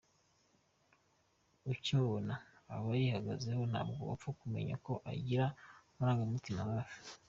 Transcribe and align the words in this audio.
Ukimubona 1.71 2.33
aba 2.75 2.89
yihagazeho 3.01 3.61
ntabwo 3.71 3.99
wapfa 4.09 4.29
kumenya 4.41 4.75
ko 4.85 4.93
agira 5.11 5.45
amarangamutima 5.93 6.61
hafi. 6.71 6.95